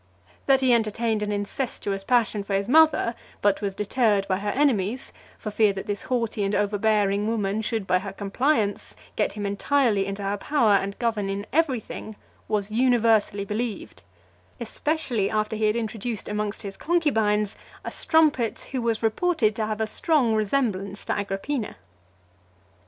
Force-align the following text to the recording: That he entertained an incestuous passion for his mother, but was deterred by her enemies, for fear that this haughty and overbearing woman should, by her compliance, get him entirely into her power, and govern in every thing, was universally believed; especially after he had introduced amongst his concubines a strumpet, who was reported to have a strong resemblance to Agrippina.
That 0.47 0.61
he 0.61 0.73
entertained 0.73 1.21
an 1.21 1.31
incestuous 1.31 2.03
passion 2.03 2.43
for 2.43 2.55
his 2.55 2.67
mother, 2.67 3.13
but 3.43 3.61
was 3.61 3.75
deterred 3.75 4.27
by 4.27 4.39
her 4.39 4.49
enemies, 4.49 5.11
for 5.37 5.51
fear 5.51 5.73
that 5.73 5.85
this 5.85 6.01
haughty 6.01 6.43
and 6.43 6.55
overbearing 6.55 7.27
woman 7.27 7.61
should, 7.61 7.85
by 7.85 7.99
her 7.99 8.11
compliance, 8.11 8.95
get 9.15 9.33
him 9.33 9.45
entirely 9.45 10.07
into 10.07 10.23
her 10.23 10.37
power, 10.37 10.71
and 10.73 10.97
govern 10.97 11.29
in 11.29 11.45
every 11.53 11.79
thing, 11.79 12.15
was 12.47 12.71
universally 12.71 13.45
believed; 13.45 14.01
especially 14.59 15.29
after 15.29 15.55
he 15.55 15.65
had 15.65 15.75
introduced 15.75 16.27
amongst 16.27 16.63
his 16.63 16.77
concubines 16.77 17.55
a 17.85 17.91
strumpet, 17.91 18.69
who 18.71 18.81
was 18.81 19.03
reported 19.03 19.55
to 19.55 19.67
have 19.67 19.79
a 19.81 19.85
strong 19.85 20.33
resemblance 20.33 21.05
to 21.05 21.13
Agrippina. 21.15 21.75